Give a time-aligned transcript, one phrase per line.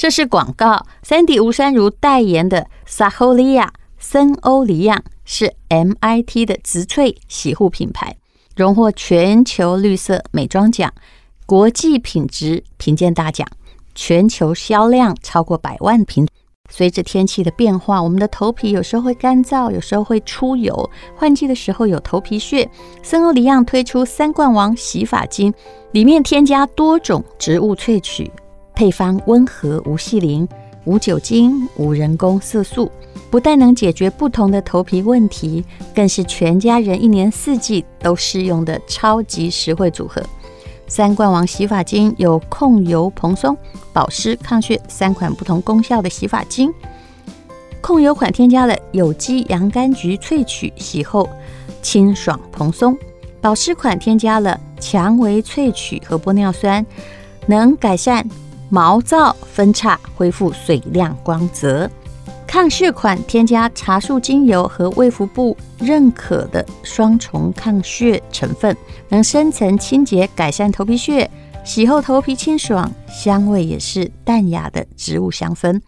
[0.00, 8.16] 这是广告，三底吴珊如代言的萨欧利亚森欧里漾是 MIT 的植萃洗护品牌，
[8.56, 10.90] 荣获全球绿色美妆奖、
[11.44, 13.46] 国际品质评鉴大奖，
[13.94, 16.26] 全球销量超过百万瓶。
[16.70, 22.66] 随着天气的变化，我们的头皮有时候会干燥，有时候会出油，换季的时候有头皮屑。
[23.02, 25.52] 森欧里漾推出三冠王洗发精，
[25.92, 28.30] 里面添加多种植物萃取，
[28.80, 30.48] 配方温和无细磷、
[30.86, 32.90] 无酒精、无人工色素，
[33.30, 35.62] 不但能解决不同的头皮问题，
[35.94, 40.22] 更是全家人一年四季都适用的超级实惠组合。
[40.86, 43.54] 三冠王洗发精有控油、蓬松、
[43.92, 46.72] 保湿、抗屑三款不同功效的洗发精。
[47.82, 51.28] 控油款添加了有机洋甘菊萃取，洗后
[51.82, 52.94] 清爽蓬松；
[53.42, 56.86] 保湿款添加了蔷薇萃取和玻尿酸，
[57.46, 58.26] 能改善
[58.70, 61.90] 毛躁、分叉，恢复水亮光泽。
[62.46, 68.76] 抗屑款添加茶树精油和卫福部认可的双重抗屑成分，
[69.08, 71.30] 能深层清洁、改善头皮屑，
[71.64, 75.80] 洗后头皮清爽，香味也是淡雅的植物香氛。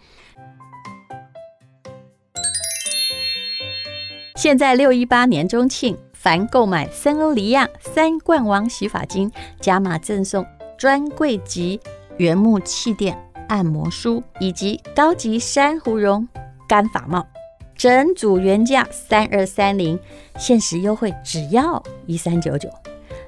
[4.37, 10.45] 现在六一八年中庆，凡购买森欧黎漾三冠王洗发精，加码赠送
[10.79, 11.81] 专柜级
[12.23, 16.29] 原木气垫按摩梳以及高级珊瑚绒。
[16.69, 17.27] 干发帽，
[17.75, 19.98] 整组原价三二三零，
[20.39, 22.70] 限时优惠只要一三九九。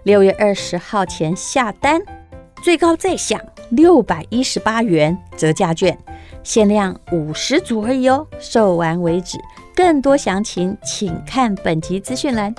[0.05, 2.01] 六月二十号前下单，
[2.63, 3.39] 最高再享
[3.71, 5.99] 六百一十八元折价券，
[6.45, 9.37] 限量五十组而已哦，售完为止。
[9.75, 12.55] 更多详情请看本集资讯栏。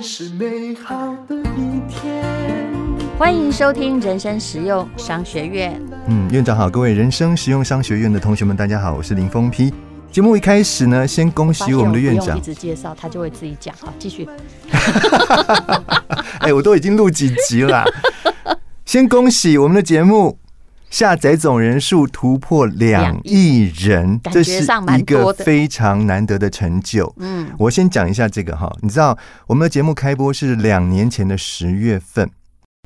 [0.00, 2.24] 是美好的一天。
[3.18, 5.80] 欢迎收听人生实用商学院。
[6.06, 9.74] 嗯，院长好，各位人生实用商学院的同学们，大家好，我是林峰批。
[10.12, 12.28] 节目一开始呢，先恭喜我们的院长。
[12.28, 13.74] 我一直介绍，他就会自己讲。
[13.80, 14.28] 好，继续。
[16.38, 17.84] 哎，我都已经录几集了。
[18.84, 20.38] 先恭喜我们的节目。
[20.92, 24.62] 下载总人数突破两亿人，这是
[24.98, 27.10] 一个非常难得的成就。
[27.16, 29.16] 嗯，我先讲一下这个哈，你知道
[29.46, 32.30] 我们的节目开播是两年前的十月份，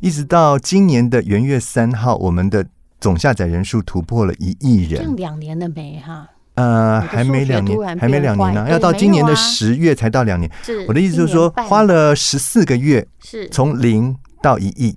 [0.00, 2.64] 一直到今年的元月三号，我们的
[3.00, 5.16] 总下载人数突破了一亿人。
[5.16, 6.28] 两年了没哈？
[6.54, 10.48] 呃，还没两年，还没两年呢，要到今年的十月才到两年。
[10.86, 14.96] 我的意思就是说，花了十四个月，是从零到一亿。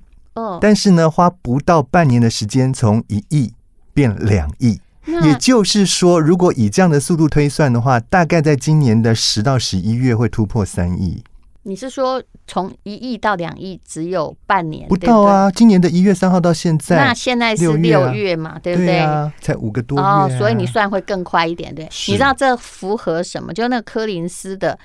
[0.61, 3.53] 但是呢，花不到半年的时间，从一亿
[3.93, 11.23] 变两亿，也就是说，如果以这样的速度推算的话，大概在今年的十到十一月会突破三亿。
[11.63, 14.87] 你是说从一亿到两亿只有半年？
[14.87, 19.01] 不到啊，今年的一月三号到现在，那现在是六月嘛，对不对？
[19.41, 21.85] 才五个多月啊，所以你算会更快一点，对？
[22.07, 23.53] 你知道这符合什么？
[23.53, 24.77] 就那个柯林斯的。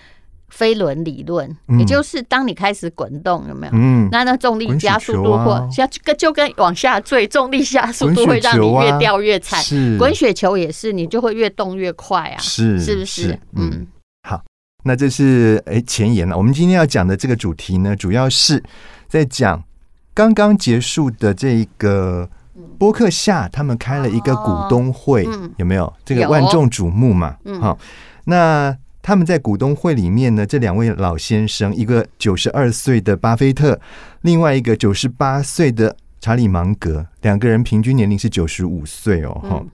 [0.48, 3.72] 飞轮理论，也就是当你开始滚动，有没有？
[3.74, 9.60] 嗯，那那重力加速度或像就就跟往下坠，重力加速度会让你越掉越惨。
[9.60, 12.38] 是滚雪球也是，你就会越动越快啊。
[12.38, 13.38] 是，是不是？
[13.56, 13.84] 嗯，
[14.28, 14.40] 好，
[14.84, 16.36] 那这是哎前言了。
[16.36, 18.62] 我们今天要讲的这个主题呢，主要是
[19.08, 19.60] 在讲
[20.14, 22.28] 刚刚结束的这个
[22.78, 25.26] 播客下，他们开了一个股东会，
[25.56, 25.92] 有没有？
[26.04, 27.36] 这个万众瞩目嘛。
[27.44, 27.76] 嗯，好，
[28.26, 28.76] 那。
[29.04, 33.78] 他们在股东会里面呢，这两位老先生，一个九十二岁的巴菲特，
[34.22, 39.68] 另外一个九十八岁的查理芒格，两个人平均年龄是九十五岁哦，哈、嗯。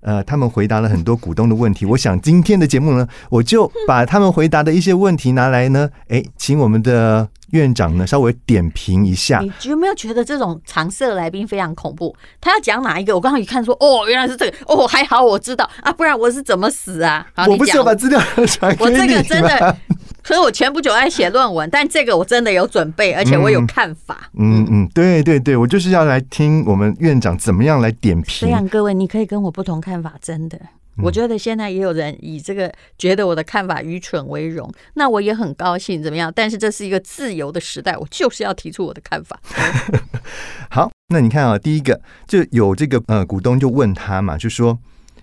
[0.00, 1.84] 呃，他们回答了很多股东的问题。
[1.84, 7.28] 我想今天的节目呢，我就把他们回答的一些问题拿来呢，哎，请我们的。
[7.52, 9.40] 院长呢，稍微点评一下。
[9.40, 12.14] 你有没有觉得这种常设来宾非常恐怖？
[12.40, 13.14] 他要讲哪一个？
[13.14, 14.56] 我刚刚一看说，哦，原来是这个。
[14.66, 17.26] 哦，还好我知道啊，不然我是怎么死啊？
[17.48, 18.90] 我不是要把资料传给你。
[18.90, 19.76] 我这个真的，
[20.22, 24.30] 可是我前不久在写论文，但这个我真的有准备，而且我有看法。
[24.38, 28.48] 嗯嗯，嗯，对对对，我就是要来听我们院长怎么样来点评。
[28.48, 30.58] 这样各位，你可以跟我不同看法，真的。
[30.98, 36.30] 我觉得现在也有人以这个觉得我的看法愚蠢为荣，那我也很高兴，怎么样？
[36.34, 39.40] 但是这是一个自由的时代，我就是要提出我的看法。
[40.68, 44.78] 好，那你看啊，第一个就有这个呃股东就问他嘛，就说：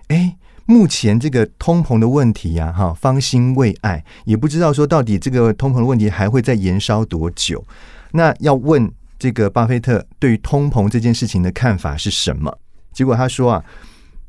[0.07, 0.35] 哎，
[0.65, 7.63] 目前这个通膨的问题呀，哈，方兴未艾，也不知道说到底这个通膨的问题还会再延烧多久。
[8.13, 12.57] 那要问这个巴菲特对于通膨这件事情的看法是什么？
[12.91, 13.63] 结果他说啊，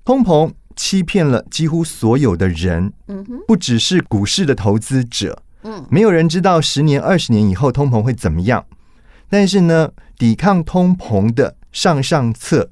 [0.05, 0.53] 通膨。
[0.77, 2.93] 欺骗了几乎所有的人。
[3.47, 5.43] 不只是股市的投资者。
[5.63, 8.65] 嗯，没有人知道十年、二十年以后通膨会怎么样。
[9.29, 12.71] 但是呢，抵抗通膨的上上策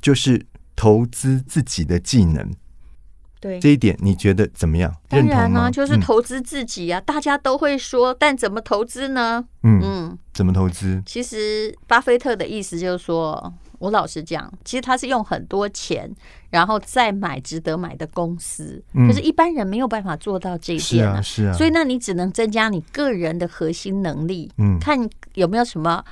[0.00, 2.50] 就是投资自己的技能。
[3.40, 4.92] 对这一点，你觉得怎么样？
[5.08, 5.70] 当然呢、啊？
[5.70, 7.02] 就是投资自己啊、嗯！
[7.06, 9.44] 大家都会说，但怎么投资呢？
[9.62, 11.00] 嗯嗯，怎么投资？
[11.06, 16.10] 其实巴菲特的意思就是说，我老实讲，其实他是用很多钱，
[16.50, 18.82] 然后再买值得买的公司。
[18.94, 21.52] 嗯、可是，一般人没有办法做到这一点啊，是啊，是啊。
[21.52, 24.98] 所以，那你只能增加你个人的核心能力，嗯，看
[25.34, 26.04] 有没有什么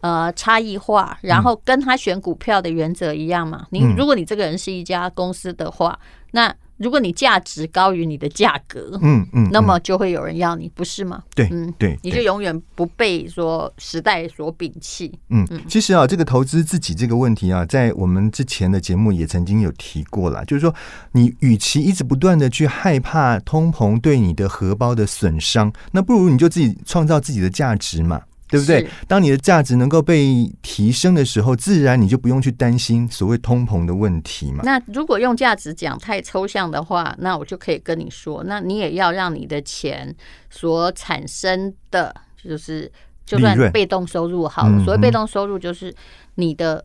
[0.00, 3.66] 呃差异化，然后跟他选股票的原则一样嘛。
[3.70, 5.98] 你、嗯、如果你这个人是一家公司的话，
[6.32, 11.22] 那如果你价值高于你的价格，嗯嗯，那么就会有人要你，不是吗？
[11.34, 15.12] 对，嗯对，你就永远不被说时代所摒弃。
[15.30, 20.74] 嗯嗯，其实啊，这个投资自己这个问题啊，在我们之前的节目也曾经有提过了，就是说，
[21.12, 28.22] 你与其一直不断的去害怕通膨对你的荷包的损伤，那不如你就自己创造自己的价值嘛。
[28.52, 28.86] 对不对？
[29.08, 34.60] 当你的价值能够被提升的时候，自然你就不用去担心所谓通膨的问题嘛。
[34.62, 40.14] 那如果用价值讲太抽象的话，那我就可以跟你说，那你也要让你的钱
[40.50, 42.14] 所产生的，
[42.44, 42.92] 就是
[43.24, 44.84] 就算被动收入好了。
[44.84, 45.94] 所谓被动收入，就是
[46.34, 46.84] 你的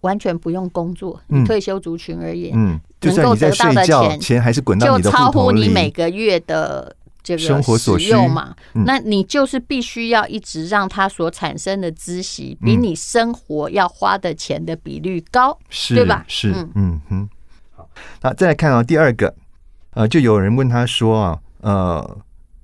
[0.00, 6.96] 完全不用工作，你退休族群而言，嗯，能够得到的钱，钱还是滚到就超乎你每个月的。
[7.24, 8.54] 这个生活所需嘛，
[8.86, 16.22] 那你就是必须要一直让它所产生的孳息比你生活要花的钱的比率高，是对吧？
[16.28, 17.28] 是，嗯哼。
[17.72, 17.88] 好，
[18.20, 19.34] 那再来看啊，第二个，
[19.94, 22.18] 呃，就有人问他说啊，呃，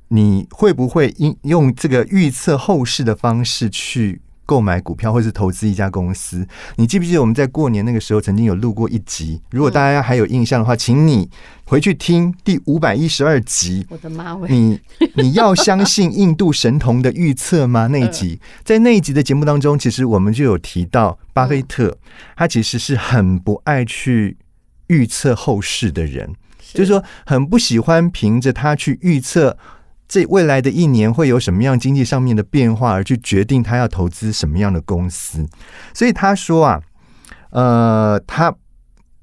[0.08, 6.44] 你会不会用用这个预测后市的方式去购买股票，或是投资一家公司，
[6.74, 9.40] 你记不记得我们在过年那个时候曾经有录过一集？
[9.52, 11.30] 如果大家还有印象的话，请你
[11.66, 13.86] 回去听第五百一十二集。
[13.88, 14.36] 我的妈！
[14.48, 14.80] 你
[15.14, 17.86] 你要相信印度神童的预测吗？
[17.86, 21.96] 那一集， 在那一集的节目当中，其实我们就有提到，巴菲特
[22.34, 24.36] 他其实是很不爱去
[24.88, 26.34] 预测后市的人，
[26.74, 29.56] 就是说很不喜欢凭着他去预测。
[30.10, 35.48] 这未来的一年会有什么样经济上面的变化，而去决定他要投资什么样的公司。
[35.94, 36.82] 所以他说啊，
[37.50, 38.52] 呃，他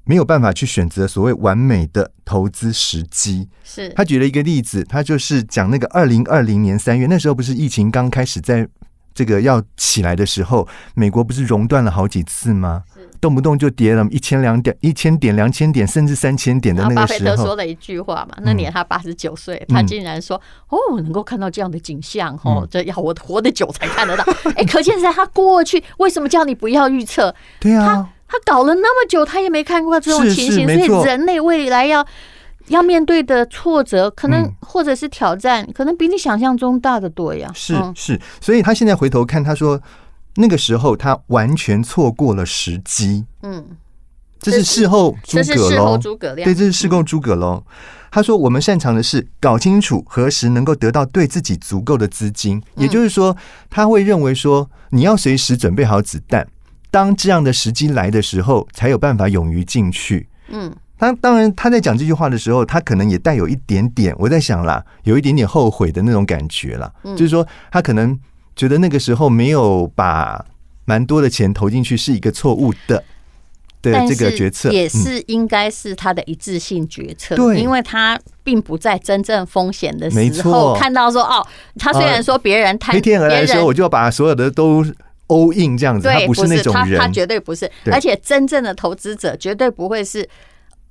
[0.04, 3.46] 没有办法去选择所谓完美的投资时机。
[3.62, 8.66] 是他举了一个例子，他就是讲那个二零二零年三月，那时候不是疫情刚开始在
[9.12, 12.84] 这个要起来的时候，美国不是熔断了好几次吗？
[13.20, 24.24] 动不动就跌了一千两点、一千点、两千点，甚至三千点的那个时候，巴菲特说了一句话嘛，那年他八十九岁，他竟然说：“嗯、哦，能够看到这样的景象，哦，这要我活得久才看得到。
[24.44, 27.34] 嗯 ”哎，可见在他过去为什么叫你不要预测？
[27.60, 32.06] 对啊，他他搞了那么久，他也没看过这种情形，所以人类未来要
[32.68, 37.50] 要面对的挫折，可能、嗯、或者是挑战，可能比你想象中大得多呀。
[37.54, 39.80] 是是，所以他现在回头看，他说。
[40.40, 43.24] 那个时候，他完全错过了时机。
[43.42, 43.76] 嗯，
[44.38, 45.98] 这是事后诸葛喽。
[45.98, 47.64] 诸葛亮，对，这是事后诸葛喽。
[48.12, 52.62] 他说：“我们擅长的是搞清楚何时能够得到对自己足够的资金。
[52.76, 53.36] 也就是说，
[53.68, 56.46] 他会认为说，你要随时准备好子弹，
[56.90, 66.90] 当这样的时机来的时候，才有办法勇于进去。”嗯，他当然他在讲这句话的时候，他可能也带有一点点，我在想啦，有一点点后悔的那种感觉啦。
[67.02, 68.16] 就是说，他可能。
[68.58, 70.44] 觉得那个时候没有把
[70.84, 73.04] 蛮多的钱投进去是一个错误的
[73.80, 77.36] 的这个决策，也是应该是他的一致性决策。
[77.36, 81.46] 对，因为他并不在真正风险的时候看到说哦，
[81.78, 84.84] 他虽然说别人贪黑天鹅来说，我就要把所有的都
[85.28, 87.70] all in 这样子，他不是那种人，他绝对不是。
[87.92, 90.28] 而且真正的投资者绝对不会是，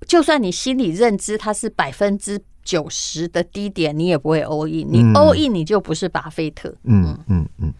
[0.07, 2.39] 就算你心理认知他是百分之。
[2.67, 4.91] 九十的低点，你也不会 all in。
[4.91, 6.75] 你 all in，你就不是巴菲特。
[6.83, 7.74] 嗯嗯嗯。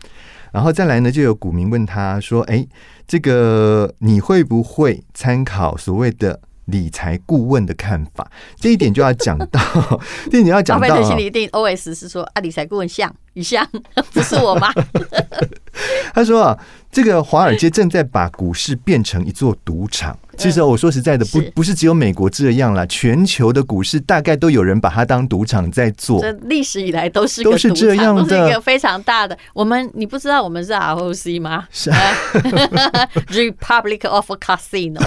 [0.54, 2.66] 然后再来呢，就有股民问他说：“哎，
[3.06, 9.60] 这个你会不会参考所谓的理财顾问的看法？”这一点就要讲到，
[10.32, 10.88] 这一点要讲到。
[10.88, 13.68] 巴菲特心里一定 OS 是说：“啊，理财顾问像一像，
[14.12, 14.74] 不是我吗？”
[16.14, 16.58] 他说啊，
[16.92, 20.18] 这个华尔街正在把股市变成一座赌场。
[20.36, 26.20] 其实我说实在的，不不是只有美国这样啦，全球的股市大概都有人把它当赌场在做。
[26.22, 29.38] 这历史以来都是都是这样的，都是一个非常大的。
[29.54, 31.68] 我们你不知道我们是 ROC 吗？
[31.72, 32.00] 是啊，
[33.30, 35.02] Republic of Casino。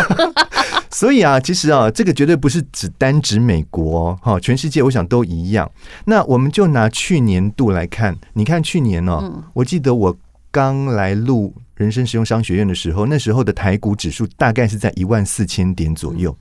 [0.91, 5.71] 所以啊，其实啊，这个绝对不是只单指美国哈，全世界我想都一样。
[6.07, 10.17] 那我们就拿去年度来看，你看去年哦，我记得我
[10.51, 16.37] 刚来录人生实用商学院的时候，那时候的台股指数大概是在一万四千点左右。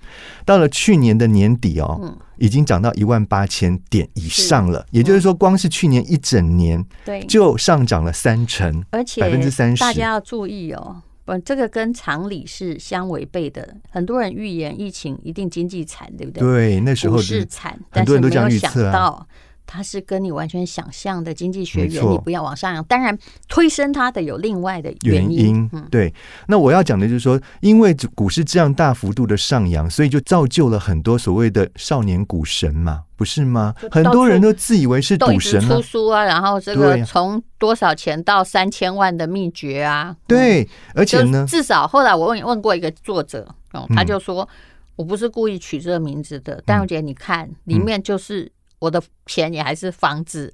[0.46, 4.86] 到了去年的年底哦，已经涨到一万八千点以上了。
[4.92, 9.80] 也就是说，光是去年一整年，对，就上涨了三成，而且百分之三十。
[9.80, 13.78] 大家要注意哦，不，这个跟常理是相违背的。
[13.92, 16.42] 很多人预言疫情一定经济惨，对不对？
[16.42, 19.26] 对，那时候是惨，很多人都这样预测啊。
[19.72, 23.16] 它是跟你完全想象的经济学原理不要往上扬，当然
[23.48, 25.38] 推升它的有另外的原因。
[25.38, 26.12] 原因嗯、对，
[26.48, 33.76] 那我要讲的就是说，因为股市这样大幅度的上扬，所以就造就了很多所谓的少年股神嘛，不是吗？
[33.92, 44.48] 很多人都自以为是股神、啊，出书啊，然后这个从多少钱到三千万的秘诀啊，对，而且呢，至少后来我问问过一个作者，哦，他就说、嗯、
[44.96, 48.52] 我不是故意取这个名字的，但我觉得你看里面就是。
[48.80, 50.54] 我的钱也还是房子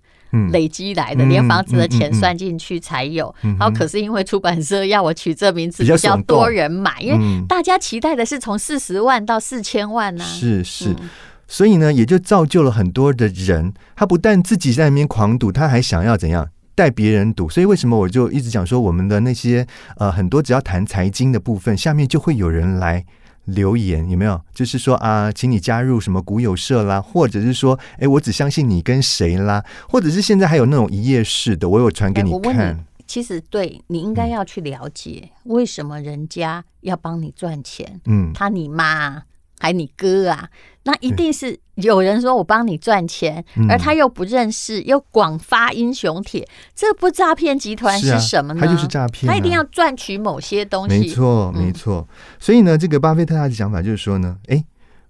[0.52, 3.34] 累积来的，嗯、连房子的钱算进去才有。
[3.44, 10.28] 嗯嗯嗯、然后可是因为出版社要我取这名字，比较多人买，因为大家期待的是从四十万到四千万呢、啊。
[10.28, 11.10] 是是，嗯、
[11.48, 17.48] 所以呢，也就造就了很多的人，他不但自己在那边狂赌，他还想要怎样带别人赌。
[17.48, 19.66] 所以为什么我就一直讲说，我们的那些
[19.98, 23.06] 呃很多只要谈财经的部分，下面就会有人来。
[23.46, 24.40] 留言有没有？
[24.54, 32.86] 就是说啊，请你加入什么股友社啦，或者是说，哎，我只相信你跟谁啦，或者是现在还有那种一页式的，我有传给你看。
[33.08, 38.02] 其实对你应该要去了解，为什么人家要帮你赚钱？
[38.06, 39.24] 嗯，他你妈。
[39.60, 40.50] 还你哥啊？
[40.84, 48.62] 那一定是有人说我帮你赚钱，嗯、而他又不认识，又广发英雄帖，这不诈骗集团是什么呢？
[48.62, 51.00] 他就是诈骗、啊，他一定要赚取某些东西。
[51.00, 52.08] 没错，没错。
[52.08, 54.64] 嗯、所以呢，这个巴菲特他的想法就是说呢，哎，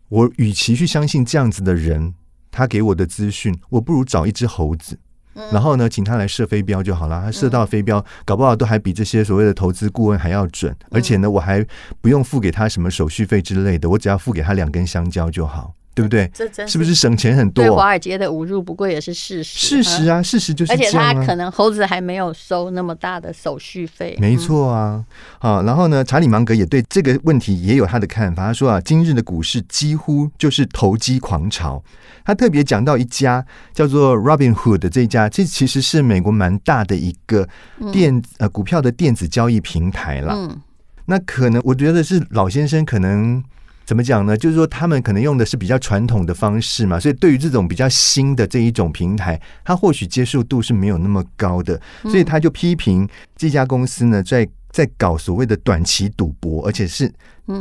[0.07, 2.13] 我与其去相信这样子的人，
[2.51, 4.97] 他给我的资讯，我不如找一只猴子。
[5.51, 7.21] 然后呢，请他来射飞镖就好了。
[7.23, 10.75] 他射到飞镖，搞不好都还比这些所谓的投资顾问还要准。
[10.91, 11.65] 而且呢，我还
[12.01, 15.73] 不用付给他什么手续费之类的，我只要付给他两根香蕉就好。
[15.95, 16.29] 对不对？
[16.33, 17.63] 这真是，不是省钱很多？
[17.63, 19.81] 对华尔街的侮辱，不过也是事实。
[19.81, 20.73] 事实啊，事实就是。
[20.73, 24.13] 而且他可能猴子还没有收那么大的手续费。
[24.19, 25.03] 没错啊，
[25.39, 28.47] 好，然后呢，查理芒格也对这个问题也有他的看法。
[28.47, 31.81] 他说啊，今日的股市几乎就是投机狂潮。
[32.25, 37.47] 他特别讲到一家叫做 Robinhood 的这一家，这其实是美国蛮大的一个
[37.93, 40.33] 电呃股票的电子交易平台了。
[40.35, 40.61] 嗯，
[41.05, 43.41] 那可能我觉得是老先生可能。
[43.85, 44.35] 怎么讲呢？
[44.35, 57.13] 就是说，他们可能用的是比较传统的方式嘛，所以对于这种比较新的这一种平台，他或许接受度是没有那么高的，所以他就批评这家公司呢，在在搞所谓的短期赌博，而且是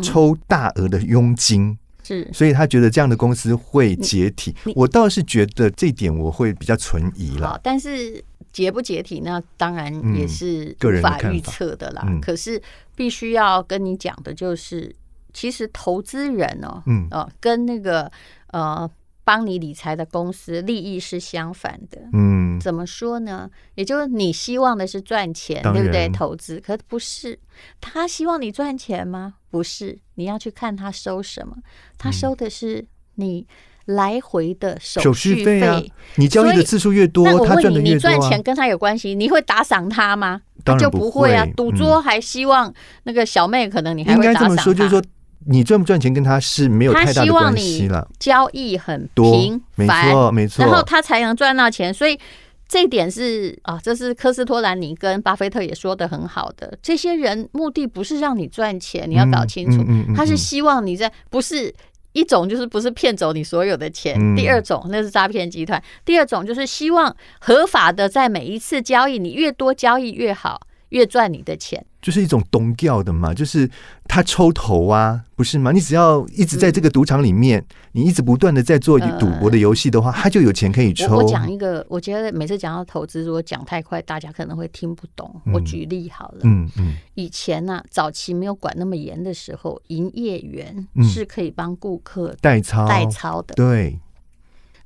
[0.03, 4.55] 抽大额的佣金，是，所以他觉得这样的公司会解体。
[4.75, 7.61] 我倒是觉得这一点我会比较存疑了。
[7.63, 9.43] 但是解不解体那？
[9.59, 12.03] 当然也是无法预测的啦。
[12.23, 12.61] 可是
[12.97, 14.97] 必须要跟你讲的就是。
[15.35, 18.11] 其实投资人哦，嗯，哦，跟那个
[18.53, 18.89] 呃
[19.25, 23.51] 帮你理财的公司利益是相反的，嗯，怎么说呢？
[23.75, 26.09] 也就是你希望的是赚钱，对不对？
[26.11, 27.39] 投资可不是，
[27.81, 29.35] 他希望你赚钱吗？
[29.51, 31.57] 不是，你要去看他收什么，
[31.99, 33.47] 他收的是你
[33.87, 35.81] 来回的手续费啊。
[36.17, 37.95] 你交易的次数越多，他赚的越多。
[37.95, 40.43] 你赚钱跟他有关系，你会打赏他吗？
[40.65, 41.47] 他就不会啊。
[41.57, 42.73] 赌桌还希望
[43.05, 45.03] 那个小妹，可能你还会打赏他。
[45.47, 48.09] 你赚不赚钱跟他是没有太大的关系了。
[48.19, 51.93] 交易很频繁，没错没错，然后他才能赚到钱。
[51.93, 52.19] 所以
[52.67, 56.77] 这一点是啊，这是科斯托兰尼跟巴菲特也说的很好的。
[56.83, 59.85] 这些人目的不是让你赚钱，你要搞清楚，
[60.17, 61.73] 他是希望你在不是
[62.13, 64.35] 一种就是不是骗走你所有的钱。
[64.35, 65.83] 第二种那是诈骗集团。
[66.05, 71.85] 第二种就是希望合法的在每一次交易，你越多交易越好，越赚你的钱。
[72.05, 73.67] 就是一种东调的嘛，就是
[74.07, 75.73] 他抽头啊，不是吗？
[75.73, 81.17] 你只要一直在这个赌场里面，嗯、你一直不断的在做赌博的游戏的话，呃、他就有钱可以抽。
[81.17, 85.41] 我讲一个，我觉得每次讲到投资，如果讲太快，大家可能会听不懂。
[85.55, 93.99] 我举例好了，嗯嗯，嗯以前呢、啊，早期没有管那么严的时候，营业员是可以帮顾客代操代操的，对。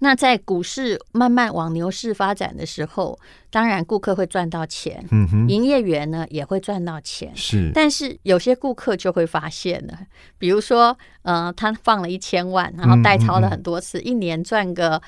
[0.01, 3.19] 那在股市慢慢往牛市发展的时候，
[3.51, 7.71] 当然顾客会赚到钱，嗯哼，营业员呢也会赚到钱，是。
[7.75, 9.99] 但是有些顾客就会发现了，
[10.39, 15.03] 比如说，呃，他放了一千万，然后代操了很多次，嗯嗯嗯，一年赚个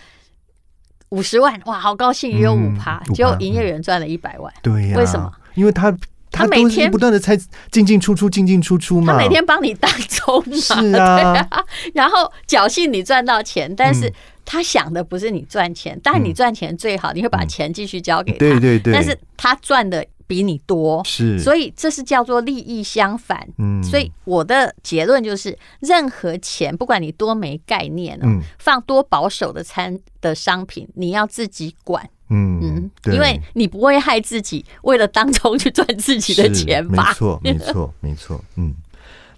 [1.11, 5.33] 五十万，哇，好高兴，也有五趴，结果营业员赚了一百万，对呀，为什么？
[5.55, 5.97] 因为他。
[6.41, 7.37] 他每天不断的猜
[7.71, 14.13] 进进出出进进出出嘛，他每天帮你当冲嘛，是啊， 啊，然后侥幸你赚到钱，但是
[14.45, 23.45] 他想的不是你赚钱，但你赚钱最好，你会把钱继续交给他，对对对，但是他赚的比你多，是，所以这是叫做利益相反。
[23.59, 32.09] 嗯，所以我的结论就是，任何钱，不管你多没概念，嗯，放多保守的餐的商品，你要自己管。
[32.29, 37.09] 嗯嗯，因为你不会害自己，为了当中去赚自己的钱吧？
[37.09, 38.41] 没错，没错，没错。
[38.55, 38.73] 嗯，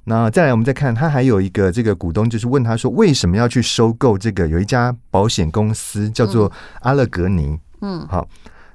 [0.04, 4.46] 那再来，我们再看，他还有一个这个股东，就是问他说，为什么要去收购这个？
[4.46, 7.58] 有一家保险公司叫做阿勒格尼。
[7.80, 8.28] 嗯，好。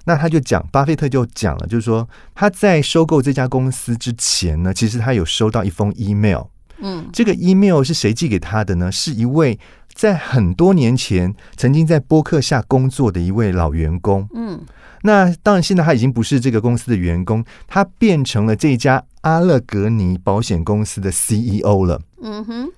[0.08, 6.44] 那他就讲，巴菲特就讲了，就是说他在收购这家公司之前呢，其实他有收到一封 email。
[6.80, 8.90] 嗯，这个 email 是谁寄给他的呢？
[8.90, 9.60] 是一位
[9.94, 14.26] 在很多年前曾经在播客下工作的一位老员工。
[14.34, 14.62] 嗯，
[15.02, 22.02] 那当然现在他已经不是这个公司的员工，他变成了这家阿勒格尼保险公司的 CEO 了。
[22.22, 22.70] 嗯哼，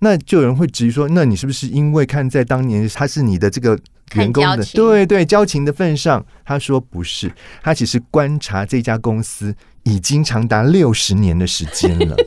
[0.00, 3.78] 那就有人会质疑说，那你是不是因为看在当年他是你的这个？
[4.14, 12.16] 员工的对对交情的份上，他说不是，他其实观察这家公司已经长达六十年的时间了。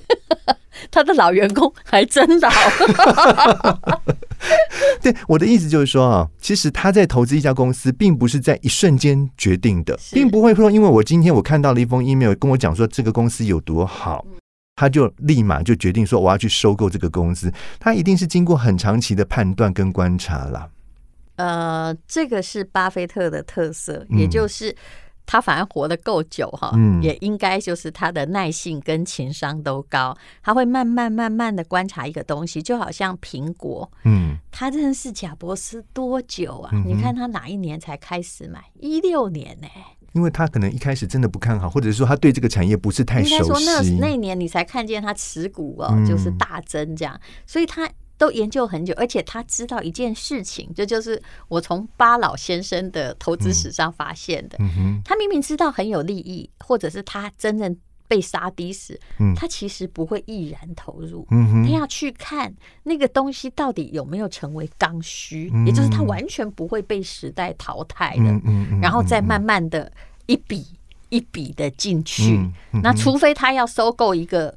[0.92, 2.50] 他的老员工还真老。
[5.02, 14.26] 对，我的意思就是说啊，其实他在投资一家公司，并不是在一瞬间决定的，并不会说，因为我今天我看到了一封 email 跟我讲说这个公司有多好，
[14.76, 17.52] 他就立马就决定说我要去收购这个公司。
[17.80, 20.70] 他一定是经过很长期的判断跟观察了。
[21.36, 24.76] 呃，这个是巴菲特的特色，也就是
[25.26, 36.72] 他反而活得够久哈，嗯，也应该就是他的耐性跟情商都高，他会慢慢慢慢的观察一个东西，就好像苹果，嗯，他认识贾伯斯多久啊？
[36.86, 38.64] 你看他哪一年才开始买？
[38.80, 39.68] 一六年呢？
[40.14, 47.90] 因为他可能一开始真的不看好，或者是说他对这个产业不是太熟悉，应该说那那一年你才看见他持股哦，就是大增这样，所以他。
[48.18, 54.58] 都研究很久，而且他知道一件事情，这就，是我从巴老先生的投资史上发现的。
[55.04, 57.76] 他明明知道很有利益，或者是他真正
[58.08, 59.00] 被杀低时，
[59.36, 61.28] 他其实不会毅然投入。
[61.30, 62.54] 他要去看
[62.84, 68.42] 那个东西到底有没有成为刚需，也就是他完全不会被时代淘汰的。
[68.82, 69.92] 然后再慢慢的
[70.28, 70.66] 一笔
[71.10, 72.40] 一笔的进去。
[72.72, 74.56] 那除非他要收购一个，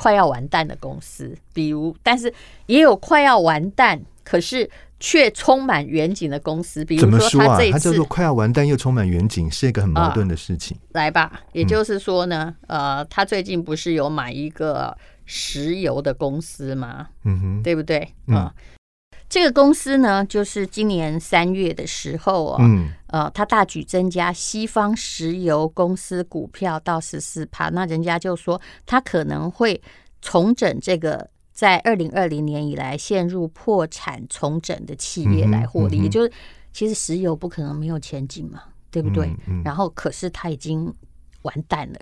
[0.00, 2.32] 快要完蛋的公司，比如，但是
[2.64, 6.82] 也有快要完蛋，可是却充满远景的公司。
[6.82, 10.74] 比如说，他这一次，他叫做快要完蛋又充满远景，是一个很矛盾的事情。
[10.92, 17.08] 来吧，也就是说呢，呃，他最近不是有买一个石油的公司吗？
[17.24, 18.14] 嗯哼，对不对？
[18.28, 18.54] 啊。
[19.30, 29.80] 这个公司呢，就是今年三月的时候啊，嗯，呃，他大举增加西方石油公司股票到十四趴，那人家就说他可能会
[30.20, 36.32] 重整这个在二零二零年以来陷入破产重整的企业来获利，也就是
[36.72, 39.32] 其实石油不可能没有前景嘛，对不对？
[39.64, 40.92] 然后可是他已经
[41.42, 42.00] 完蛋了。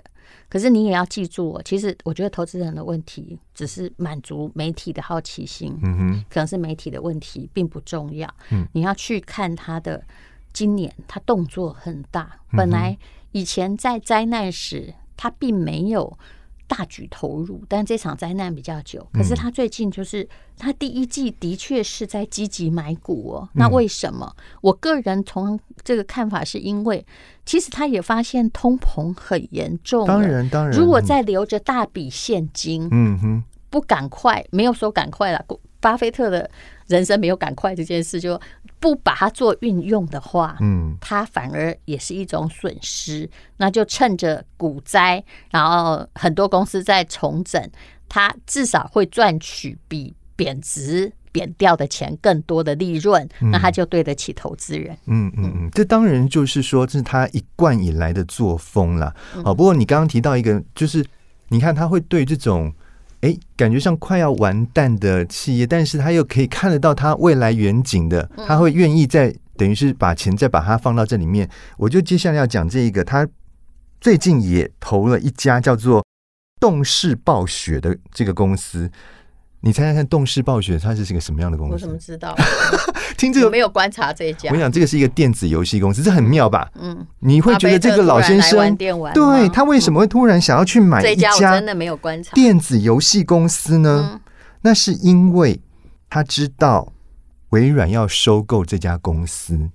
[0.49, 8.27] 可是你也要记住，其实我觉得投资人的问题只是满足媒体的好奇心，嗯哼，可能是媒体的问题并不重要。
[8.49, 10.03] 嗯，你要去看他的
[10.51, 12.97] 今年，他动作很大，本来
[13.31, 16.17] 以前在灾难时他并没有。
[16.69, 19.05] 大举投入，但这场灾难比较久。
[19.11, 23.49] 可是他最近就是他第一季的确是在积极买股哦。
[23.53, 24.33] 那为什么？
[24.61, 27.03] 我个人从这个看法，是因为
[27.43, 30.05] 其实他也发现通膨很严重。
[30.07, 35.43] 当然，当然，如果再留着大笔现金，嗯哼，不赶快，没有说赶快了。
[35.81, 36.49] 巴菲特的
[36.87, 38.39] 人生没有赶快这件事，就
[38.79, 43.29] 不把它做运用的话，嗯，它反而也是一种损失。
[43.57, 47.61] 那就趁着股灾，然后很多公司在重整，
[48.07, 54.97] 它至少会赚取比贬值贬掉的钱更多的利润，那他就对得起投资人。
[55.07, 59.13] 嗯嗯嗯，这当然就是说，这是他一贯以来的作风了。
[59.43, 61.05] 好，不过你刚刚提到一个，就是
[61.49, 62.73] 你看他会对这种。
[63.21, 71.49] 哎，感觉像快要完蛋的企业，但是他又可以看得到他未来远景的，他会愿意在等于是把钱再把它放到这里面。
[71.77, 73.27] 我就接下来要讲这一个，他
[73.99, 76.05] 最近也投了一家叫做
[76.61, 78.89] 动视暴雪的这个公司。
[79.61, 81.73] 你猜猜看，动视暴雪它是一个什么样的公司？
[81.73, 82.33] 我怎么知道？
[83.17, 84.49] 听这个没有观察这一家。
[84.49, 86.69] 我跟你讲，这个是一个电子游戏公司，这很妙吧？
[86.75, 94.21] 嗯，你会觉得这个老先生，对他为什么会突然想要去买一家真的没有观察电子游戏公司呢？
[94.61, 95.59] 那是因为
[96.09, 96.93] 他知道
[97.49, 99.69] 微软要收购这家公司，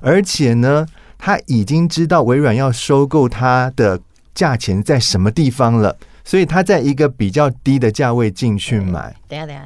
[0.00, 0.86] 而且呢，
[1.18, 4.00] 他已经知道微软要收购它的
[4.32, 5.96] 价钱在什么地方了。
[6.30, 9.12] 所以他在一个比较低的价位进去买。
[9.26, 9.64] 等下，等下，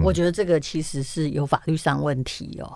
[0.00, 2.72] 我觉得这个其实是有法律上问题哦，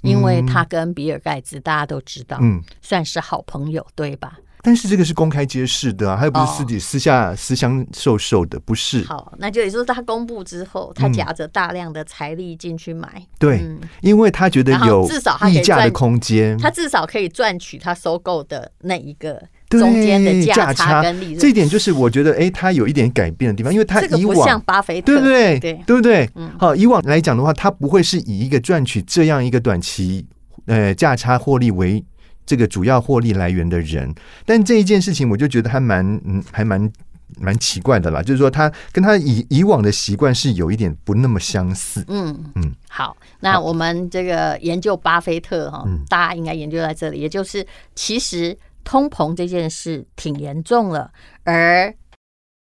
[0.00, 4.38] 因为他跟比尔盖茨大家都知道，嗯，算是好朋友，对吧？
[4.62, 9.04] 但是这个是公开揭示的啊，他又不是私底、哦、私下私相授受的，不是。
[9.04, 21.38] 好，那就也就是他公布之后，他夹着大量的财力进去买，嗯、对、嗯，因为他觉得有至少溢价的空间，他至少可以赚取他收购的那一个中间的价差跟利润。
[21.38, 25.58] 这一点就是我觉得，哎，他有一点改变的地方，因为他以往、这个、不像巴菲特，对不对？
[25.60, 26.30] 对，对不对？
[26.34, 30.26] 嗯，好，以往来讲的话，他不会是以一个赚取这样一个短期
[30.66, 32.04] 呃价差获利为。
[32.46, 34.10] 这个主要获利来源的人，
[34.46, 36.90] 但这一件事情我就觉得还蛮嗯，还蛮
[37.38, 38.22] 蛮奇怪的啦。
[38.22, 42.02] 就是说，他跟他以以往的习惯是有一点不那么相似。
[42.08, 48.56] 嗯嗯，好，那我们这个研究巴菲特哈，大家应该研究在这里，也就是其实
[48.88, 51.12] 通膨这件事挺严重了，
[51.44, 51.94] 而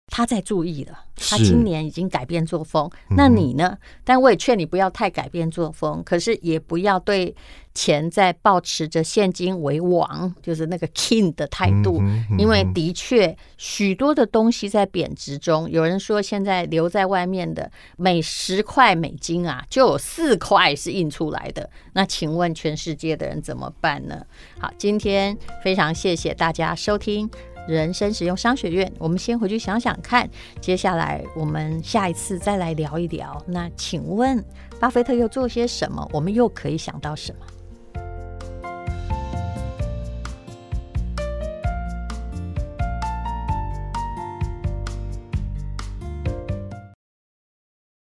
[0.08, 2.90] 他在注意了，他今年已经改变作风。
[3.10, 3.78] 那你呢？
[4.02, 7.32] 但我也劝你不要太改变作风，可是也不要对。
[7.76, 12.02] 钱在保持着现金为王，就是那个 king 的态度，
[12.38, 15.70] 因为的确许多的东西在贬值中。
[15.70, 21.68] 有人说，现在留在外面的每十块美金啊，就有四块是印出来的。
[21.92, 24.24] 那请问全世界的人怎么办呢？
[24.58, 27.28] 好，今天非常谢谢大家收听
[27.68, 28.90] 人生实用商学院。
[28.98, 30.26] 我们先回去想想看，
[30.62, 33.44] 接下来我们下一次再来聊一聊。
[33.46, 34.42] 那请问
[34.80, 36.08] 巴菲特又做些什么？
[36.12, 37.46] 我们又可以想到什么？